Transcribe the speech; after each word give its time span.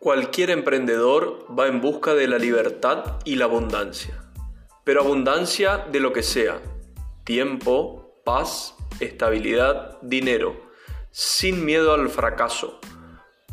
Cualquier 0.00 0.50
emprendedor 0.50 1.44
va 1.58 1.66
en 1.66 1.80
busca 1.80 2.14
de 2.14 2.28
la 2.28 2.38
libertad 2.38 3.16
y 3.24 3.34
la 3.34 3.46
abundancia, 3.46 4.22
pero 4.84 5.00
abundancia 5.00 5.78
de 5.90 5.98
lo 5.98 6.12
que 6.12 6.22
sea, 6.22 6.60
tiempo, 7.24 8.22
paz, 8.24 8.76
estabilidad, 9.00 9.98
dinero, 10.00 10.54
sin 11.10 11.64
miedo 11.64 11.94
al 11.94 12.08
fracaso. 12.10 12.78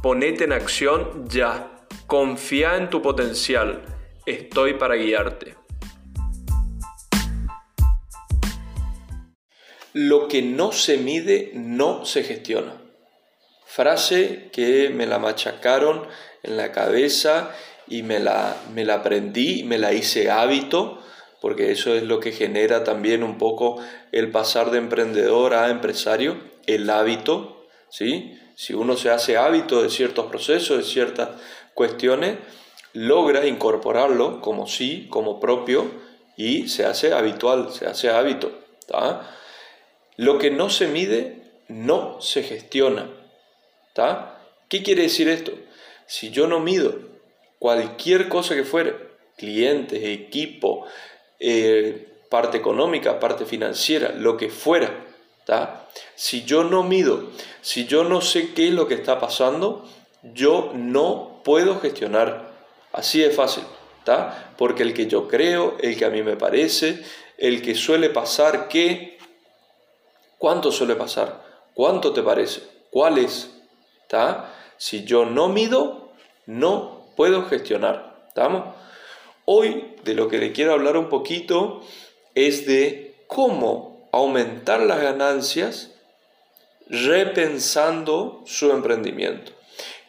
Ponete 0.04 0.44
en 0.44 0.54
acción 0.54 1.28
ya, 1.28 1.88
confía 2.06 2.78
en 2.78 2.92
tu 2.92 3.02
potencial, 3.02 3.82
estoy 4.28 4.76
para 4.76 4.94
guiarte. 4.98 5.56
Lo 9.94 10.28
que 10.28 10.44
no 10.44 10.72
se 10.72 11.00
mide 11.00 11.54
no 11.56 12.06
se 12.06 12.22
gestiona. 12.22 12.86
Frase 13.66 14.52
que 14.54 14.90
me 14.90 15.06
la 15.06 15.20
machacaron 15.20 16.08
en 16.46 16.58
la 16.58 16.72
cabeza 16.72 17.52
y 17.88 18.04
me 18.04 18.20
la, 18.20 18.56
me 18.74 18.86
la 18.86 18.96
aprendí, 18.96 19.64
me 19.64 19.78
la 19.78 19.94
hice 19.94 20.32
hábito, 20.32 21.00
porque 21.42 21.72
eso 21.72 21.94
es 21.94 22.04
lo 22.04 22.20
que 22.20 22.32
genera 22.32 22.84
también 22.84 23.24
un 23.24 23.38
poco 23.38 23.80
el 24.12 24.32
pasar 24.32 24.72
de 24.72 24.78
emprendedor 24.78 25.54
a 25.54 25.70
empresario, 25.70 26.38
el 26.66 26.90
hábito, 26.90 27.68
¿sí? 27.90 28.40
Si 28.56 28.74
uno 28.74 28.96
se 28.96 29.10
hace 29.10 29.38
hábito 29.38 29.84
de 29.84 29.90
ciertos 29.90 30.28
procesos, 30.28 30.78
de 30.78 30.84
ciertas 30.84 31.30
cuestiones, 31.74 32.38
logra 32.94 33.46
incorporarlo 33.46 34.40
como 34.42 34.66
sí, 34.66 35.08
como 35.10 35.40
propio, 35.40 35.92
y 36.38 36.68
se 36.68 36.86
hace 36.86 37.14
habitual, 37.14 37.72
se 37.72 37.86
hace 37.86 38.10
hábito. 38.10 38.52
Lo 40.18 40.38
que 40.38 40.52
no 40.52 40.70
se 40.70 40.88
mide, 40.88 41.42
no 41.68 42.22
se 42.22 42.44
gestiona. 42.44 43.10
¿Qué 44.70 44.84
quiere 44.84 45.04
decir 45.04 45.30
esto? 45.30 45.52
Si 46.08 46.30
yo 46.30 46.48
no 46.48 46.60
mido 46.60 46.96
cualquier 47.60 48.30
cosa 48.30 48.56
que 48.56 48.64
fuere, 48.64 48.96
clientes, 49.38 50.02
equipo, 50.04 50.86
eh, 51.40 52.08
parte 52.30 52.58
económica, 52.58 53.20
parte 53.20 53.46
financiera, 53.46 54.10
lo 54.10 54.38
que 54.38 54.50
fuera, 54.50 55.06
si 56.16 56.44
yo 56.44 56.64
no 56.64 56.84
mido, 56.84 57.30
si 57.62 57.86
yo 57.86 58.04
no 58.04 58.22
sé 58.22 58.54
qué 58.54 58.68
es 58.68 58.74
lo 58.74 58.88
que 58.88 58.96
está 58.96 59.20
pasando, 59.20 59.88
yo 60.24 60.72
no 60.74 61.42
puedo 61.44 61.80
gestionar. 61.80 62.54
Así 62.92 63.20
de 63.20 63.30
fácil, 63.30 63.64
porque 64.58 64.84
el 64.84 64.94
que 64.94 65.08
yo 65.08 65.28
creo, 65.28 65.78
el 65.82 65.98
que 65.98 66.06
a 66.06 66.10
mí 66.10 66.24
me 66.24 66.38
parece, 66.38 67.04
el 67.38 67.62
que 67.62 67.76
suele 67.76 68.10
pasar, 68.10 68.68
¿qué? 68.70 69.18
¿Cuánto 70.38 70.72
suele 70.72 70.96
pasar? 70.96 71.44
¿Cuánto 71.74 72.14
te 72.14 72.24
parece? 72.24 72.62
¿Cuál 72.92 73.18
es? 73.18 73.52
Si 74.78 75.04
yo 75.04 75.26
no 75.26 75.50
mido, 75.50 76.12
no 76.46 77.08
puedo 77.16 77.46
gestionar. 77.46 78.26
¿Estamos? 78.28 78.76
Hoy 79.46 79.96
de 80.04 80.14
lo 80.14 80.28
que 80.28 80.38
le 80.38 80.52
quiero 80.52 80.74
hablar 80.74 80.98
un 80.98 81.10
poquito 81.10 81.82
es 82.34 82.66
de 82.66 83.16
cómo 83.28 84.10
aumentar 84.12 84.82
las 84.82 85.02
ganancias 85.02 85.92
repensando 86.88 88.44
su 88.46 88.72
emprendimiento. 88.72 89.52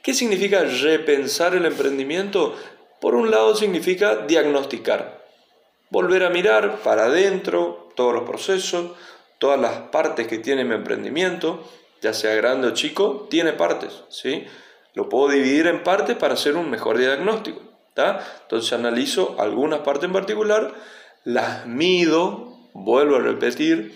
¿Qué 0.03 0.15
significa 0.15 0.63
repensar 0.63 1.55
el 1.55 1.67
emprendimiento? 1.67 2.55
Por 3.01 3.15
un 3.15 3.31
lado 3.31 3.55
significa 3.55 4.17
diagnosticar, 4.27 5.25
volver 5.91 6.25
a 6.25 6.31
mirar 6.31 6.79
para 6.79 7.07
adentro 7.07 7.91
todos 7.97 8.15
los 8.15 8.23
procesos, 8.25 8.93
todas 9.39 9.61
las 9.61 9.89
partes 9.91 10.27
que 10.27 10.39
tiene 10.39 10.65
mi 10.65 10.75
emprendimiento, 10.75 11.69
ya 12.07 12.13
sea 12.13 12.37
grande 12.37 12.69
o 12.69 12.71
chico, 12.71 13.27
tiene 13.29 13.53
partes, 13.53 14.05
¿sí? 14.11 14.47
Lo 14.95 15.09
puedo 15.09 15.29
dividir 15.29 15.67
en 15.67 15.83
partes 15.83 16.17
para 16.17 16.35
hacer 16.35 16.55
un 16.57 16.71
mejor 16.71 16.99
diagnóstico, 16.99 17.61
Entonces 17.97 18.73
analizo 18.73 19.35
algunas 19.41 19.81
partes 19.81 20.05
en 20.05 20.13
particular, 20.13 20.73
las 21.25 21.67
mido, 21.67 22.57
vuelvo 22.75 23.17
a 23.17 23.19
repetir, 23.19 23.93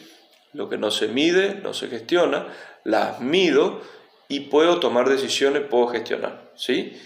lo 0.52 0.68
que 0.68 0.76
no 0.76 0.90
se 0.90 1.06
mide 1.06 1.60
no 1.62 1.72
se 1.72 1.86
gestiona, 1.86 2.48
las 2.82 3.20
mido 3.20 3.80
y 4.26 4.40
puedo 4.40 4.80
tomar 4.80 5.08
decisiones, 5.08 5.62
puedo 5.62 5.86
gestionar, 5.86 6.50
¿sí? 6.56 7.00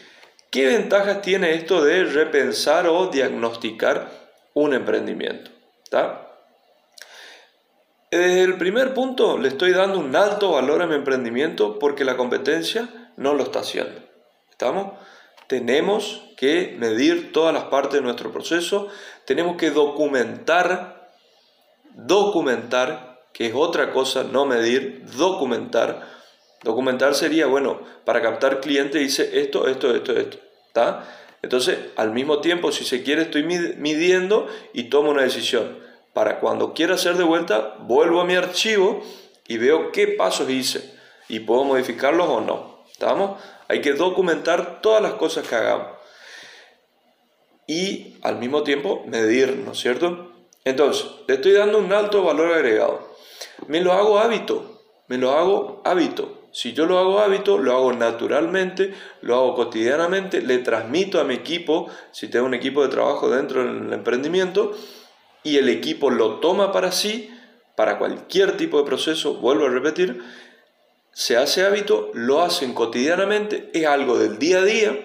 ¿Qué 0.51 0.69
ventajas 0.69 1.21
tiene 1.21 1.53
esto 1.53 1.85
de 1.85 2.05
repensar 2.05 2.87
o 2.87 3.09
diagnosticar 3.09 4.09
un 4.55 4.73
emprendimiento? 4.73 5.51
Desde 8.15 8.45
el 8.45 8.59
primer 8.59 8.95
punto 8.95 9.39
le 9.39 9.49
estoy 9.49 9.73
dando 9.73 9.99
un 9.99 10.15
alto 10.15 10.53
valor 10.53 10.81
a 10.83 10.87
mi 10.87 10.95
emprendimiento 10.95 11.81
porque 11.81 12.05
la 12.05 12.17
competencia 12.17 13.11
no 13.17 13.35
lo 13.35 13.43
está 13.43 13.59
haciendo. 13.59 14.01
¿Estamos? 14.53 14.93
Tenemos 15.49 16.23
que 16.37 16.77
medir 16.79 17.33
todas 17.33 17.53
las 17.53 17.65
partes 17.65 17.95
de 17.95 18.03
nuestro 18.03 18.31
proceso, 18.31 18.87
tenemos 19.25 19.57
que 19.57 19.73
documentar, 19.73 21.11
documentar, 21.93 23.25
que 23.33 23.47
es 23.47 23.53
otra 23.53 23.91
cosa, 23.91 24.23
no 24.23 24.47
medir, 24.47 25.05
documentar. 25.17 26.07
Documentar 26.63 27.17
sería, 27.17 27.47
bueno, 27.47 27.81
para 28.05 28.23
captar 28.23 28.61
cliente 28.61 28.99
dice 28.99 29.41
esto, 29.41 29.67
esto, 29.67 29.93
esto, 29.93 30.13
esto. 30.13 30.39
¿Está? 30.69 31.05
Entonces, 31.43 31.79
al 31.97 32.13
mismo 32.13 32.39
tiempo, 32.39 32.71
si 32.71 32.85
se 32.85 33.03
quiere, 33.03 33.23
estoy 33.23 33.43
midiendo 33.43 34.47
y 34.73 34.85
tomo 34.85 35.11
una 35.11 35.23
decisión 35.23 35.84
para 36.15 36.41
cuando 36.41 36.73
quiera 36.73 36.95
hacer 36.95 37.17
de 37.17 37.25
vuelta, 37.25 37.75
vuelvo 37.81 38.21
a 38.21 38.25
mi 38.25 38.35
archivo 38.35 39.03
y 39.47 39.59
veo 39.59 39.93
qué 39.93 40.09
pasos 40.09 40.49
hice 40.49 40.95
y 41.29 41.41
puedo 41.41 41.65
modificarlos 41.65 42.29
o 42.29 42.41
no. 42.41 42.85
¿Estamos? 42.91 43.43
Hay 43.69 43.81
que 43.81 43.93
documentar 43.93 44.81
todas 44.81 45.03
las 45.03 45.15
cosas 45.15 45.47
que 45.47 45.57
hagamos 45.57 45.89
y 47.67 48.17
al 48.23 48.39
mismo 48.39 48.63
tiempo 48.63 49.03
medir, 49.07 49.57
¿no 49.57 49.73
es 49.73 49.79
cierto? 49.79 50.33
Entonces, 50.65 51.07
le 51.27 51.35
estoy 51.35 51.53
dando 51.53 51.79
un 51.79 51.93
alto 51.93 52.23
valor 52.23 52.53
agregado. 52.53 53.09
Me 53.67 53.81
lo 53.81 53.93
hago 53.93 54.19
hábito, 54.19 54.83
me 55.09 55.19
lo 55.19 55.33
hago 55.33 55.83
hábito. 55.85 56.43
Si 56.53 56.73
yo 56.73 56.87
lo 56.87 56.99
hago 56.99 57.19
hábito, 57.19 57.59
lo 57.59 57.73
hago 57.73 57.93
naturalmente, 57.93 58.95
lo 59.23 59.35
hago 59.35 59.55
cotidianamente, 59.57 60.41
le 60.41 60.59
transmito 60.59 61.21
a 61.21 61.25
mi 61.25 61.35
equipo, 61.35 61.89
si 62.13 62.29
tengo 62.29 62.47
un 62.47 62.55
equipo 62.55 62.83
de 62.83 62.89
trabajo 62.89 63.29
dentro 63.29 63.65
del 63.65 63.93
emprendimiento, 63.93 64.73
y 65.45 65.59
el 65.59 65.69
equipo 65.69 66.11
lo 66.11 66.41
toma 66.41 66.73
para 66.73 66.91
sí, 66.91 67.31
para 67.77 67.99
cualquier 67.99 68.57
tipo 68.57 68.79
de 68.79 68.85
proceso, 68.85 69.35
vuelvo 69.35 69.67
a 69.67 69.71
repetir, 69.71 70.23
se 71.13 71.37
hace 71.37 71.65
hábito, 71.65 72.11
lo 72.15 72.43
hacen 72.43 72.75
cotidianamente, 72.75 73.71
es 73.73 73.87
algo 73.87 74.19
del 74.19 74.39
día 74.39 74.59
a 74.59 74.65
día, 74.65 74.99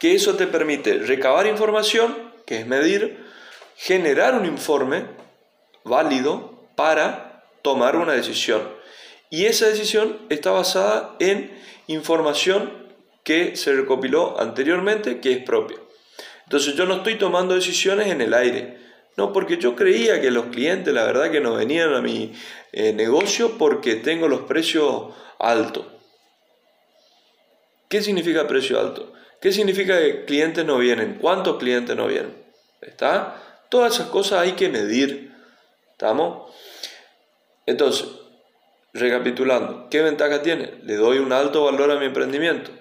que 0.00 0.14
eso 0.14 0.34
te 0.34 0.46
permite 0.46 0.98
recabar 0.98 1.46
información, 1.46 2.32
que 2.46 2.58
es 2.58 2.66
medir, 2.66 3.24
generar 3.76 4.34
un 4.34 4.46
informe 4.46 5.04
válido 5.84 6.66
para 6.74 7.44
tomar 7.62 7.96
una 7.96 8.12
decisión. 8.12 8.68
Y 9.30 9.46
esa 9.46 9.66
decisión 9.66 10.18
está 10.28 10.50
basada 10.50 11.16
en 11.18 11.56
información 11.86 12.84
que 13.22 13.56
se 13.56 13.72
recopiló 13.72 14.40
anteriormente, 14.40 15.20
que 15.20 15.32
es 15.32 15.44
propia. 15.44 15.78
Entonces 16.44 16.74
yo 16.74 16.84
no 16.86 16.96
estoy 16.96 17.16
tomando 17.16 17.54
decisiones 17.54 18.08
en 18.08 18.20
el 18.20 18.34
aire, 18.34 18.83
no, 19.16 19.32
porque 19.32 19.58
yo 19.58 19.76
creía 19.76 20.20
que 20.20 20.30
los 20.30 20.46
clientes, 20.46 20.92
la 20.92 21.04
verdad, 21.04 21.30
que 21.30 21.40
no 21.40 21.54
venían 21.54 21.94
a 21.94 22.00
mi 22.00 22.32
eh, 22.72 22.92
negocio 22.92 23.56
porque 23.58 23.94
tengo 23.96 24.26
los 24.26 24.42
precios 24.42 25.14
altos. 25.38 25.86
¿Qué 27.88 28.02
significa 28.02 28.48
precio 28.48 28.80
alto? 28.80 29.12
¿Qué 29.40 29.52
significa 29.52 29.98
que 29.98 30.24
clientes 30.24 30.64
no 30.64 30.78
vienen? 30.78 31.18
¿Cuántos 31.20 31.58
clientes 31.58 31.94
no 31.94 32.08
vienen? 32.08 32.34
¿Está? 32.80 33.40
Todas 33.68 33.94
esas 33.94 34.08
cosas 34.08 34.40
hay 34.40 34.52
que 34.52 34.68
medir. 34.68 35.32
¿Estamos? 35.92 36.52
Entonces, 37.66 38.08
recapitulando, 38.92 39.88
¿qué 39.90 40.02
ventaja 40.02 40.42
tiene? 40.42 40.74
Le 40.82 40.96
doy 40.96 41.18
un 41.18 41.32
alto 41.32 41.64
valor 41.64 41.92
a 41.92 42.00
mi 42.00 42.06
emprendimiento. 42.06 42.72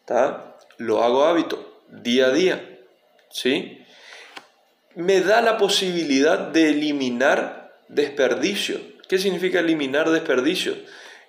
¿Está? 0.00 0.56
Lo 0.78 1.02
hago 1.02 1.24
hábito, 1.24 1.82
día 1.88 2.26
a 2.26 2.30
día. 2.30 2.80
¿Sí? 3.30 3.83
Me 4.94 5.20
da 5.20 5.40
la 5.40 5.58
posibilidad 5.58 6.38
de 6.38 6.70
eliminar 6.70 7.78
desperdicios. 7.88 8.80
¿Qué 9.08 9.18
significa 9.18 9.60
eliminar 9.60 10.10
desperdicios? 10.10 10.78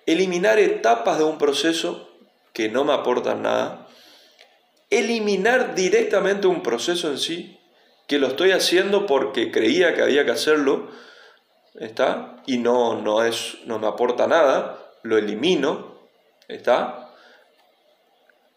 Eliminar 0.06 0.59
etapas 0.59 1.17
de 1.17 1.23
un 1.23 1.38
proceso 1.38 2.09
que 2.53 2.69
no 2.69 2.83
me 2.83 2.94
aportan 2.94 3.41
nada. 3.41 3.88
Eliminar 4.89 5.75
directamente 5.75 6.47
un 6.47 6.62
proceso 6.62 7.09
en 7.09 7.17
sí, 7.17 7.59
que 8.07 8.19
lo 8.19 8.27
estoy 8.27 8.51
haciendo 8.51 9.07
porque 9.07 9.51
creía 9.51 9.95
que 9.95 10.03
había 10.03 10.25
que 10.25 10.31
hacerlo, 10.31 10.89
¿está? 11.73 12.38
Y 12.45 12.59
no, 12.59 13.01
no, 13.01 13.23
es, 13.23 13.57
no 13.65 13.79
me 13.79 13.88
aporta 13.88 14.27
nada, 14.27 14.79
lo 15.01 15.17
elimino, 15.17 16.00
¿está? 16.47 17.09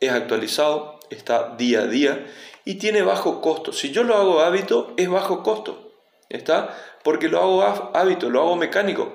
Es 0.00 0.12
actualizado, 0.12 1.00
está 1.10 1.56
día 1.56 1.80
a 1.80 1.86
día 1.86 2.26
y 2.68 2.74
tiene 2.74 3.00
bajo 3.00 3.40
costo. 3.40 3.72
Si 3.72 3.92
yo 3.92 4.04
lo 4.04 4.14
hago 4.14 4.42
hábito, 4.42 4.92
es 4.98 5.08
bajo 5.08 5.42
costo. 5.42 5.94
¿Está? 6.28 6.76
Porque 7.02 7.30
lo 7.30 7.38
hago 7.38 7.62
hábito, 7.94 8.28
lo 8.28 8.42
hago 8.42 8.56
mecánico. 8.56 9.10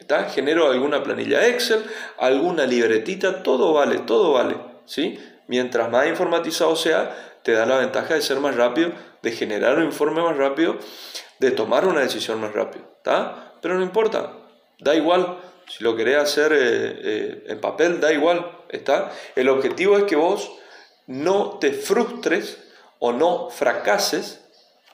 ¿Está? 0.00 0.24
Genero 0.24 0.68
alguna 0.68 1.00
planilla 1.00 1.46
Excel, 1.46 1.84
alguna 2.18 2.66
libretita, 2.66 3.44
todo 3.44 3.72
vale, 3.72 3.98
todo 3.98 4.32
vale. 4.32 4.56
¿Sí? 4.86 5.20
Mientras 5.46 5.88
más 5.88 6.08
informatizado 6.08 6.74
sea, 6.74 7.38
te 7.44 7.52
da 7.52 7.64
la 7.64 7.78
ventaja 7.78 8.14
de 8.14 8.22
ser 8.22 8.40
más 8.40 8.56
rápido, 8.56 8.90
de 9.22 9.30
generar 9.30 9.78
un 9.78 9.84
informe 9.84 10.20
más 10.20 10.36
rápido, 10.36 10.76
de 11.38 11.52
tomar 11.52 11.86
una 11.86 12.00
decisión 12.00 12.40
más 12.40 12.52
rápido. 12.52 12.86
¿está? 12.96 13.54
Pero 13.62 13.76
no 13.76 13.84
importa, 13.84 14.32
da 14.80 14.96
igual. 14.96 15.38
Si 15.68 15.84
lo 15.84 15.94
querés 15.94 16.16
hacer 16.16 16.52
eh, 16.52 16.58
eh, 16.58 17.44
en 17.46 17.60
papel, 17.60 18.00
da 18.00 18.12
igual. 18.12 18.50
¿está? 18.68 19.12
El 19.36 19.48
objetivo 19.48 19.96
es 19.96 20.02
que 20.02 20.16
vos 20.16 20.50
no 21.06 21.58
te 21.60 21.72
frustres 21.72 22.66
o 23.00 23.12
no 23.12 23.50
fracases 23.50 24.40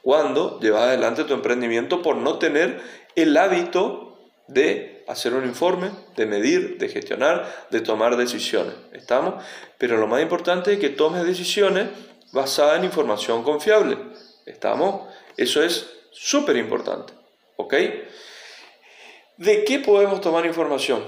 cuando 0.00 0.58
llevas 0.60 0.84
adelante 0.84 1.24
tu 1.24 1.34
emprendimiento 1.34 2.00
por 2.00 2.16
no 2.16 2.38
tener 2.38 2.80
el 3.14 3.36
hábito 3.36 4.16
de 4.48 5.04
hacer 5.08 5.34
un 5.34 5.44
informe, 5.44 5.90
de 6.16 6.26
medir, 6.26 6.78
de 6.78 6.88
gestionar, 6.88 7.66
de 7.70 7.80
tomar 7.80 8.16
decisiones. 8.16 8.74
¿Estamos? 8.92 9.44
Pero 9.78 9.96
lo 9.96 10.06
más 10.06 10.22
importante 10.22 10.72
es 10.72 10.78
que 10.78 10.88
tomes 10.90 11.24
decisiones 11.24 11.88
basadas 12.32 12.78
en 12.78 12.84
información 12.84 13.42
confiable. 13.42 13.98
¿Estamos? 14.46 15.08
Eso 15.36 15.62
es 15.62 15.90
súper 16.12 16.56
importante. 16.56 17.12
¿Ok? 17.56 17.74
¿De 19.36 19.64
qué 19.64 19.80
podemos 19.80 20.20
tomar 20.20 20.46
información? 20.46 21.02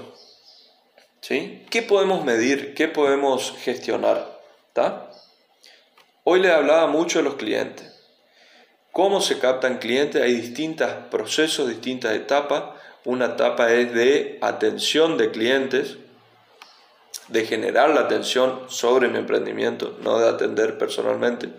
¿Sí? 1.21 1.65
¿Qué 1.69 1.81
podemos 1.81 2.23
medir? 2.23 2.73
¿Qué 2.73 2.87
podemos 2.87 3.53
gestionar? 3.63 4.39
¿Está? 4.67 5.08
Hoy 6.31 6.41
le 6.41 6.51
hablaba 6.51 6.85
mucho 6.85 7.17
a 7.17 7.21
los 7.23 7.37
clientes. 7.37 7.91
¿Cómo 8.91 9.19
se 9.19 9.39
captan 9.39 9.79
clientes? 9.79 10.21
Hay 10.21 10.35
distintos 10.35 10.87
procesos, 11.09 11.67
distintas 11.67 12.13
etapas. 12.13 12.65
Una 13.03 13.25
etapa 13.25 13.73
es 13.73 13.91
de 13.95 14.37
atención 14.39 15.17
de 15.17 15.31
clientes, 15.31 15.97
de 17.29 17.47
generar 17.47 17.89
la 17.89 18.01
atención 18.01 18.65
sobre 18.67 19.07
mi 19.07 19.17
emprendimiento, 19.17 19.97
no 20.03 20.19
de 20.19 20.29
atender 20.29 20.77
personalmente. 20.77 21.49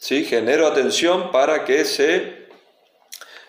¿Sí? 0.00 0.24
Genero 0.24 0.66
atención 0.66 1.30
para 1.30 1.64
que 1.64 1.84
se 1.84 2.48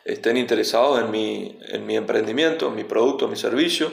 estén 0.06 0.38
interesados 0.38 1.00
en 1.00 1.10
mi, 1.10 1.58
en 1.64 1.88
mi 1.88 1.98
emprendimiento, 1.98 2.68
en 2.68 2.76
mi 2.76 2.84
producto, 2.84 3.26
en 3.26 3.32
mi 3.32 3.38
servicio. 3.38 3.92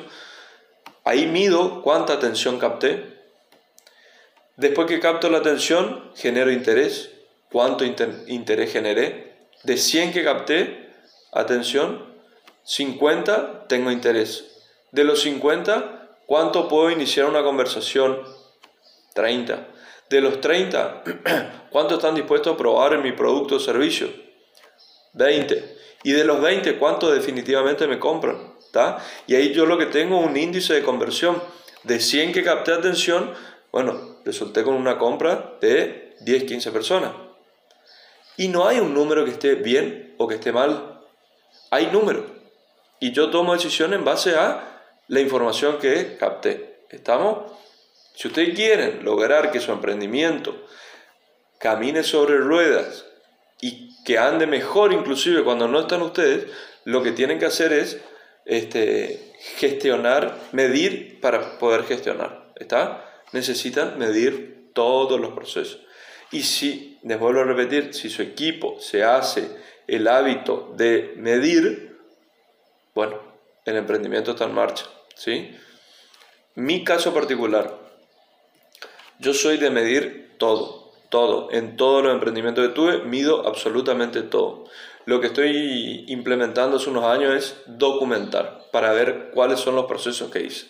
Ahí 1.04 1.26
mido 1.26 1.80
cuánta 1.80 2.12
atención 2.12 2.58
capté. 2.58 3.15
Después 4.56 4.86
que 4.86 5.00
capto 5.00 5.28
la 5.28 5.38
atención, 5.38 6.10
genero 6.16 6.50
interés. 6.50 7.10
¿Cuánto 7.50 7.84
interés 7.84 8.72
generé? 8.72 9.48
De 9.64 9.76
100 9.76 10.12
que 10.12 10.24
capté, 10.24 10.92
atención, 11.32 12.14
50 12.64 13.68
tengo 13.68 13.90
interés. 13.90 14.44
De 14.92 15.04
los 15.04 15.20
50, 15.22 16.18
¿cuánto 16.26 16.68
puedo 16.68 16.90
iniciar 16.90 17.26
una 17.26 17.42
conversación? 17.42 18.18
30. 19.14 19.68
De 20.10 20.20
los 20.20 20.40
30, 20.40 21.02
¿cuánto 21.70 21.94
están 21.94 22.14
dispuestos 22.14 22.54
a 22.54 22.56
probar 22.56 22.94
en 22.94 23.02
mi 23.02 23.12
producto 23.12 23.56
o 23.56 23.60
servicio? 23.60 24.08
20. 25.14 25.76
Y 26.04 26.12
de 26.12 26.24
los 26.24 26.40
20, 26.40 26.78
¿cuántos 26.78 27.14
definitivamente 27.14 27.86
me 27.86 27.98
compran? 27.98 28.56
Y 29.26 29.34
ahí 29.34 29.52
yo 29.52 29.66
lo 29.66 29.78
que 29.78 29.86
tengo 29.86 30.20
es 30.20 30.26
un 30.26 30.36
índice 30.36 30.74
de 30.74 30.82
conversión. 30.82 31.42
De 31.84 32.00
100 32.00 32.32
que 32.32 32.42
capté 32.42 32.72
atención, 32.72 33.32
bueno, 33.70 34.15
resulté 34.26 34.64
con 34.64 34.74
una 34.74 34.98
compra 34.98 35.56
de 35.60 36.16
10, 36.20 36.44
15 36.44 36.72
personas. 36.72 37.12
Y 38.36 38.48
no 38.48 38.66
hay 38.66 38.80
un 38.80 38.92
número 38.92 39.24
que 39.24 39.30
esté 39.30 39.54
bien 39.54 40.14
o 40.18 40.26
que 40.26 40.34
esté 40.34 40.52
mal. 40.52 41.00
Hay 41.70 41.86
número. 41.86 42.26
Y 42.98 43.12
yo 43.12 43.30
tomo 43.30 43.54
decisiones 43.54 43.98
en 43.98 44.04
base 44.04 44.34
a 44.34 44.82
la 45.06 45.20
información 45.20 45.78
que 45.78 46.16
capté. 46.18 46.80
¿Estamos? 46.90 47.52
Si 48.14 48.28
ustedes 48.28 48.54
quieren 48.54 49.04
lograr 49.04 49.52
que 49.52 49.60
su 49.60 49.70
emprendimiento 49.70 50.66
camine 51.58 52.02
sobre 52.02 52.38
ruedas 52.38 53.06
y 53.60 54.02
que 54.04 54.18
ande 54.18 54.46
mejor 54.46 54.92
inclusive 54.92 55.44
cuando 55.44 55.68
no 55.68 55.80
están 55.80 56.02
ustedes, 56.02 56.46
lo 56.84 57.02
que 57.02 57.12
tienen 57.12 57.38
que 57.38 57.46
hacer 57.46 57.72
es 57.72 58.00
este, 58.44 59.32
gestionar, 59.56 60.36
medir 60.52 61.20
para 61.20 61.58
poder 61.58 61.84
gestionar. 61.84 62.52
¿Está? 62.56 63.04
Necesitan 63.32 63.98
medir 63.98 64.70
todos 64.72 65.20
los 65.20 65.32
procesos. 65.32 65.80
Y 66.32 66.42
si, 66.42 66.98
les 67.02 67.18
vuelvo 67.18 67.40
a 67.40 67.44
repetir, 67.44 67.94
si 67.94 68.10
su 68.10 68.22
equipo 68.22 68.80
se 68.80 69.04
hace 69.04 69.50
el 69.86 70.08
hábito 70.08 70.72
de 70.76 71.14
medir, 71.16 71.98
bueno, 72.94 73.20
el 73.64 73.76
emprendimiento 73.76 74.32
está 74.32 74.44
en 74.44 74.54
marcha. 74.54 74.86
¿sí? 75.14 75.54
Mi 76.54 76.84
caso 76.84 77.14
particular, 77.14 77.78
yo 79.18 79.34
soy 79.34 79.56
de 79.58 79.70
medir 79.70 80.34
todo 80.38 80.86
todo. 81.08 81.48
En 81.50 81.76
todos 81.76 82.02
los 82.02 82.12
emprendimientos 82.12 82.66
que 82.66 82.74
tuve, 82.74 82.98
mido 83.04 83.46
absolutamente 83.46 84.22
todo. 84.22 84.64
Lo 85.04 85.20
que 85.20 85.28
estoy 85.28 86.04
implementando 86.08 86.76
hace 86.76 86.90
unos 86.90 87.04
años 87.04 87.34
es 87.34 87.56
documentar 87.66 88.66
para 88.72 88.92
ver 88.92 89.30
cuáles 89.32 89.60
son 89.60 89.76
los 89.76 89.86
procesos 89.86 90.30
que 90.30 90.42
hice. 90.42 90.66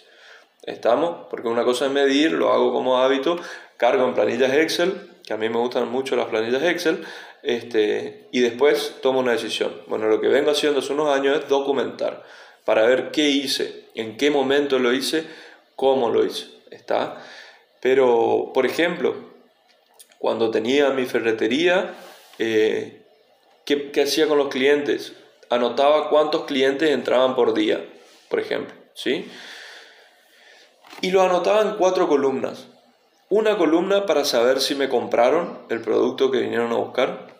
¿Estamos? 0.66 1.28
Porque 1.30 1.48
una 1.48 1.64
cosa 1.64 1.86
es 1.86 1.92
medir, 1.92 2.32
lo 2.32 2.52
hago 2.52 2.72
como 2.72 2.98
hábito, 2.98 3.38
cargo 3.76 4.06
en 4.06 4.14
planillas 4.14 4.52
Excel, 4.52 4.92
que 5.24 5.32
a 5.32 5.36
mí 5.36 5.48
me 5.48 5.58
gustan 5.58 5.88
mucho 5.88 6.16
las 6.16 6.26
planillas 6.26 6.62
Excel, 6.62 7.04
este, 7.42 8.26
y 8.32 8.40
después 8.40 8.96
tomo 9.00 9.20
una 9.20 9.32
decisión. 9.32 9.80
Bueno, 9.86 10.08
lo 10.08 10.20
que 10.20 10.28
vengo 10.28 10.50
haciendo 10.50 10.80
hace 10.80 10.92
unos 10.92 11.14
años 11.14 11.38
es 11.38 11.48
documentar 11.48 12.24
para 12.64 12.84
ver 12.84 13.12
qué 13.12 13.28
hice, 13.28 13.84
en 13.94 14.16
qué 14.16 14.30
momento 14.30 14.80
lo 14.80 14.92
hice, 14.92 15.24
cómo 15.76 16.10
lo 16.10 16.24
hice. 16.24 16.48
¿Está? 16.70 17.24
Pero, 17.80 18.50
por 18.52 18.66
ejemplo, 18.66 19.14
cuando 20.18 20.50
tenía 20.50 20.90
mi 20.90 21.06
ferretería, 21.06 21.94
eh, 22.40 23.02
¿qué, 23.64 23.92
hacía 24.02 24.26
con 24.26 24.38
los 24.38 24.48
clientes? 24.48 25.12
Anotaba 25.48 26.10
cuántos 26.10 26.44
clientes 26.44 26.90
entraban 26.90 27.36
por 27.36 27.54
día, 27.54 27.84
por 28.28 28.40
ejemplo, 28.40 28.74
¿sí? 28.94 29.30
Y 31.00 31.10
lo 31.10 31.22
anotaba 31.22 31.62
en 31.62 31.76
cuatro 31.76 32.08
columnas. 32.08 32.68
Una 33.28 33.56
columna 33.56 34.06
para 34.06 34.24
saber 34.24 34.60
si 34.60 34.74
me 34.74 34.88
compraron 34.88 35.62
el 35.68 35.80
producto 35.80 36.30
que 36.30 36.40
vinieron 36.40 36.72
a 36.72 36.76
buscar. 36.76 37.34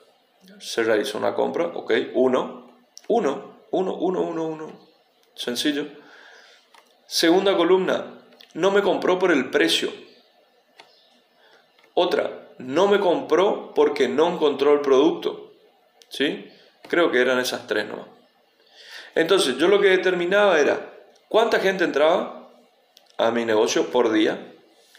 Se 0.58 0.82
realizó 0.82 1.18
una 1.18 1.34
compra, 1.34 1.66
ok. 1.66 1.92
Uno, 2.14 2.70
uno, 3.08 3.60
uno, 3.70 3.94
uno, 3.94 4.20
uno, 4.22 4.44
uno. 4.44 4.80
Sencillo. 5.34 5.86
Segunda 7.06 7.56
columna, 7.56 8.20
no 8.54 8.70
me 8.70 8.82
compró 8.82 9.18
por 9.18 9.30
el 9.30 9.50
precio. 9.50 9.92
Otra, 11.94 12.50
no 12.58 12.88
me 12.88 12.98
compró 12.98 13.72
porque 13.74 14.08
no 14.08 14.28
encontró 14.28 14.72
el 14.72 14.80
producto. 14.80 15.52
¿Sí? 16.08 16.50
Creo 16.88 17.10
que 17.10 17.20
eran 17.20 17.38
esas 17.38 17.66
tres 17.66 17.86
nomás. 17.86 18.06
Entonces, 19.14 19.56
yo 19.56 19.68
lo 19.68 19.80
que 19.80 19.88
determinaba 19.88 20.58
era 20.58 20.94
cuánta 21.28 21.60
gente 21.60 21.84
entraba 21.84 22.45
a 23.18 23.30
mi 23.30 23.44
negocio 23.44 23.90
por 23.90 24.12
día, 24.12 24.54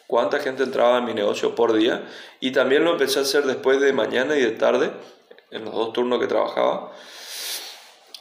cuánta 0.08 0.40
gente 0.40 0.64
entraba 0.64 0.98
a 0.98 1.02
mi 1.02 1.14
negocio 1.14 1.56
por 1.56 1.74
día, 1.74 2.08
y 2.40 2.52
también 2.52 2.84
lo 2.84 2.92
empecé 2.92 3.20
a 3.20 3.24
hacer 3.24 3.44
después 3.44 3.80
de 3.80 3.94
mañana 3.94 4.36
y 4.36 4.42
de 4.42 4.52
tarde, 4.52 4.92
en 5.52 5.66
los 5.66 5.74
dos 5.74 5.94
turnos 5.94 6.20
que 6.20 6.28
trabajaba. 6.28 6.92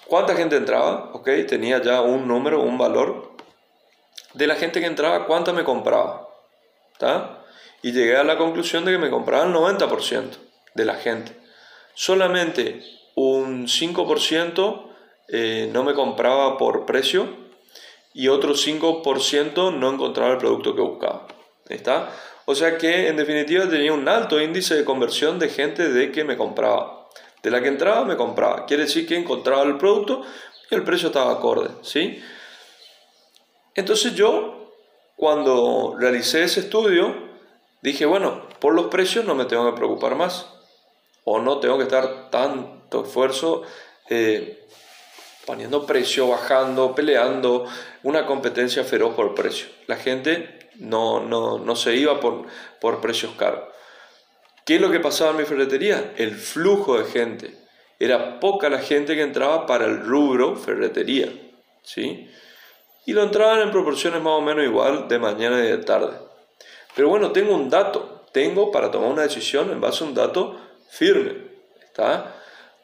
¿Cuánta 0.07 0.37
gente 0.37 0.57
entraba? 0.57 1.11
Ok, 1.13 1.29
tenía 1.49 1.83
ya 1.83 2.01
un 2.01 2.29
número, 2.29 2.63
un 2.63 2.79
valor. 2.79 3.33
De 4.35 4.47
la 4.47 4.55
gente 4.55 4.81
que 4.81 4.87
entraba, 4.87 5.27
¿cuánta 5.27 5.53
me 5.53 5.65
compraba? 5.65 6.29
¿Está? 6.93 7.43
y 7.87 7.93
llegué 7.93 8.17
a 8.17 8.25
la 8.25 8.37
conclusión 8.37 8.85
de 8.85 8.91
que 8.91 8.99
me 8.99 9.11
compraban 9.11 9.51
el 9.51 9.55
90% 9.55 10.39
de 10.75 10.85
la 10.85 10.97
gente. 10.97 11.37
Solamente 11.95 12.83
un 13.15 13.69
5% 13.69 14.91
eh, 15.29 15.71
no 15.73 15.85
me 15.85 15.95
compraba 15.95 16.59
por 16.59 16.85
precio 16.85 17.46
y 18.17 18.29
otro 18.29 18.55
5% 18.55 19.75
no 19.75 19.93
encontraba 19.93 20.33
el 20.33 20.39
producto 20.39 20.75
que 20.75 20.81
buscaba. 20.81 21.29
¿Está? 21.69 22.11
O 22.47 22.55
sea 22.55 22.79
que 22.79 23.09
en 23.09 23.17
definitiva 23.19 23.69
tenía 23.69 23.93
un 23.93 24.09
alto 24.09 24.41
índice 24.41 24.75
de 24.75 24.87
conversión 24.87 25.39
de 25.39 25.51
gente 25.51 25.91
de 25.91 26.11
que 26.13 26.25
me 26.25 26.39
compraba. 26.39 27.09
De 27.43 27.51
la 27.51 27.61
que 27.61 27.69
entraba 27.69 28.07
me 28.07 28.17
compraba. 28.17 28.65
Quiere 28.65 28.85
decir 28.85 29.07
que 29.07 29.17
encontraba 29.17 29.65
el 29.65 29.77
producto 29.77 30.23
y 30.71 30.75
el 30.75 30.83
precio 30.83 31.09
estaba 31.09 31.31
acorde. 31.31 31.69
¿sí? 31.83 32.23
Entonces 33.75 34.15
yo, 34.15 34.73
cuando 35.15 35.95
realicé 35.99 36.43
ese 36.43 36.61
estudio, 36.61 37.15
dije, 37.83 38.07
bueno, 38.07 38.49
por 38.61 38.73
los 38.73 38.87
precios 38.87 39.27
no 39.27 39.35
me 39.35 39.45
tengo 39.45 39.71
que 39.71 39.77
preocupar 39.77 40.15
más. 40.15 40.47
O 41.25 41.39
no 41.39 41.59
tengo 41.59 41.77
que 41.77 41.85
estar 41.85 42.31
tanto 42.31 43.05
esfuerzo 43.05 43.65
eh, 44.09 44.67
poniendo 45.47 45.87
precio, 45.87 46.29
bajando, 46.29 46.95
peleando, 46.95 47.67
una 48.03 48.27
competencia 48.27 48.85
feroz 48.85 49.15
por 49.15 49.35
precio. 49.35 49.69
La 49.87 49.97
gente 49.97 50.69
no, 50.75 51.21
no, 51.21 51.77
se 51.77 51.95
iba 51.95 52.21
por, 52.21 52.47
por 52.81 53.01
precios 53.01 53.33
caros. 53.39 53.63
¿Qué 54.67 54.75
es 54.75 54.81
lo 54.81 54.91
que 54.91 55.01
pasaba 55.01 55.31
en 55.31 55.37
mi 55.39 55.45
ferretería? 55.45 56.13
El 56.17 56.35
flujo 56.35 56.99
de 56.99 57.05
gente. 57.05 57.55
Era 57.99 58.41
poca 58.41 58.69
la 58.69 58.81
gente 58.81 59.15
que 59.15 59.23
entraba 59.23 59.67
para 59.67 59.87
el 59.87 60.01
rubro 60.01 60.57
ferretería. 60.57 61.33
¿sí? 61.83 62.29
Y 63.07 63.13
lo 63.13 63.23
entraban 63.23 63.61
en 63.61 63.71
proporciones 63.71 64.21
más 64.21 64.33
o 64.33 64.41
menos 64.41 64.65
igual 64.65 65.07
de 65.07 65.19
mañana 65.21 65.61
y 65.61 65.69
de 65.69 65.79
tarde. 65.79 66.19
Pero 66.97 67.09
bueno, 67.09 67.31
tengo 67.31 67.55
un 67.55 67.71
dato, 67.71 68.27
tengo 68.33 68.73
para 68.73 68.91
tomar 68.91 69.11
una 69.11 69.23
decisión 69.23 69.71
en 69.71 69.81
base 69.81 70.03
a 70.03 70.09
un 70.09 70.15
dato 70.15 70.61
firme. 70.91 71.37
¿está? 71.85 72.35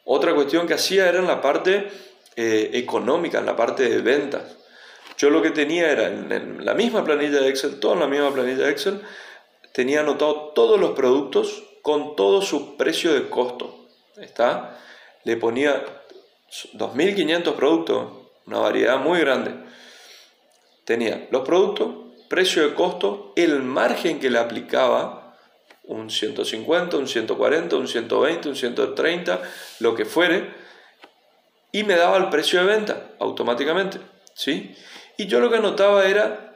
Otra 0.05 0.33
cuestión 0.33 0.65
que 0.65 0.75
hacía 0.75 1.09
era 1.09 1.19
en 1.19 1.27
la 1.27 1.41
parte 1.41 1.91
eh, 2.35 2.71
económica, 2.73 3.39
en 3.39 3.45
la 3.45 3.55
parte 3.55 3.87
de 3.87 4.01
ventas. 4.01 4.57
Yo 5.17 5.29
lo 5.29 5.41
que 5.41 5.51
tenía 5.51 5.91
era 5.91 6.07
en, 6.07 6.65
la 6.65 6.73
misma 6.73 7.03
planilla 7.03 7.39
de 7.39 7.49
Excel, 7.49 7.79
todo 7.79 7.93
en 7.93 7.99
la 7.99 8.07
misma 8.07 8.33
planilla 8.33 8.65
de 8.65 8.71
Excel, 8.71 9.01
tenía 9.71 10.01
anotado 10.01 10.51
todos 10.55 10.79
los 10.79 10.91
productos 10.91 11.63
con 11.81 12.15
todo 12.15 12.41
su 12.41 12.77
precio 12.77 13.13
de 13.13 13.29
costo. 13.29 13.87
¿Está? 14.17 14.79
Le 15.23 15.37
ponía 15.37 15.83
2.500 16.73 17.53
productos, 17.53 18.07
una 18.45 18.59
variedad 18.59 18.97
muy 18.97 19.19
grande. 19.19 19.51
Tenía 20.85 21.27
los 21.31 21.43
productos, 21.43 21.95
precio 22.29 22.67
de 22.67 22.73
costo, 22.73 23.33
el 23.35 23.61
margen 23.61 24.19
que 24.19 24.29
le 24.29 24.39
aplicaba, 24.39 25.37
un 25.83 26.09
150, 26.09 26.97
un 26.97 27.07
140, 27.07 27.75
un 27.75 27.87
120, 27.87 28.49
un 28.49 28.55
130, 28.55 29.41
lo 29.79 29.95
que 29.95 30.05
fuere, 30.05 30.62
y 31.73 31.83
me 31.83 31.95
daba 31.95 32.15
el 32.15 32.29
precio 32.29 32.61
de 32.61 32.67
venta 32.67 33.09
automáticamente. 33.19 33.99
¿sí? 34.33 34.73
Y 35.17 35.25
yo 35.25 35.41
lo 35.41 35.49
que 35.49 35.57
anotaba 35.57 36.05
era, 36.05 36.55